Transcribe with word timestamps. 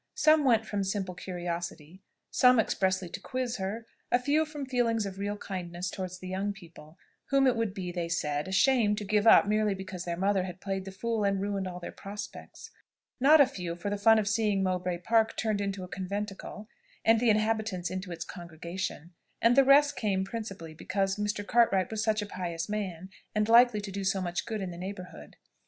Some 0.15 0.45
went 0.45 0.65
from 0.65 0.83
simple 0.83 1.13
curiosity, 1.13 2.01
some 2.31 2.59
expressly 2.59 3.07
to 3.09 3.19
quiz 3.19 3.57
her, 3.57 3.85
a 4.11 4.17
few 4.17 4.45
from 4.45 4.65
feelings 4.65 5.05
of 5.05 5.19
real 5.19 5.37
kindness 5.37 5.91
towards 5.91 6.17
the 6.17 6.27
young 6.27 6.53
people, 6.53 6.97
whom 7.25 7.45
it 7.45 7.55
would 7.55 7.71
be, 7.71 7.91
they 7.91 8.09
said, 8.09 8.47
a 8.47 8.51
shame 8.51 8.95
to 8.95 9.05
give 9.05 9.27
up 9.27 9.45
merely 9.45 9.75
because 9.75 10.03
their 10.03 10.17
mother 10.17 10.41
had 10.45 10.59
played 10.59 10.85
the 10.85 10.91
fool 10.91 11.23
and 11.23 11.39
ruined 11.39 11.67
all 11.67 11.79
their 11.79 11.91
prospects: 11.91 12.71
not 13.19 13.39
a 13.39 13.45
few, 13.45 13.75
for 13.75 13.91
the 13.91 13.95
fun 13.97 14.17
of 14.17 14.27
seeing 14.27 14.63
Mowbray 14.63 14.97
Park 14.97 15.37
turned 15.37 15.61
into 15.61 15.83
a 15.83 15.87
conventicle, 15.87 16.67
and 17.05 17.19
the 17.19 17.29
inhabitants 17.29 17.91
into 17.91 18.11
its 18.11 18.25
congregation; 18.25 19.11
and 19.39 19.55
the 19.55 19.63
rest 19.63 19.95
came 19.95 20.25
principally 20.25 20.73
because 20.73 21.17
Mr. 21.17 21.45
Cartwright 21.45 21.91
was 21.91 22.03
such 22.03 22.23
a 22.23 22.25
pious 22.25 22.67
man, 22.67 23.11
and 23.35 23.47
likely 23.47 23.79
to 23.79 23.91
do 23.91 24.03
so 24.03 24.19
much 24.19 24.47
good 24.47 24.61
in 24.61 24.71
the 24.71 24.79
neighbourhood. 24.79 25.35